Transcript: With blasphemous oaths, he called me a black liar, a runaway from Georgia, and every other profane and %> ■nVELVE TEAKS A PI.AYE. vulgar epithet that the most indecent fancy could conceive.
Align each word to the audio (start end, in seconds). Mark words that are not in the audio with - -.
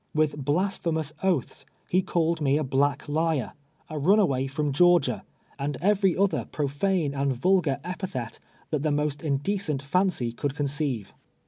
With 0.15 0.43
blasphemous 0.43 1.13
oaths, 1.21 1.63
he 1.87 2.01
called 2.01 2.41
me 2.41 2.57
a 2.57 2.63
black 2.63 3.07
liar, 3.07 3.53
a 3.87 3.99
runaway 3.99 4.47
from 4.47 4.71
Georgia, 4.73 5.23
and 5.59 5.77
every 5.79 6.17
other 6.17 6.45
profane 6.51 7.13
and 7.13 7.29
%> 7.33 7.33
■nVELVE 7.33 7.33
TEAKS 7.33 7.35
A 7.35 7.37
PI.AYE. 7.37 7.39
vulgar 7.53 7.79
epithet 7.83 8.39
that 8.71 8.81
the 8.81 8.91
most 8.91 9.21
indecent 9.21 9.83
fancy 9.83 10.31
could 10.31 10.55
conceive. 10.55 11.13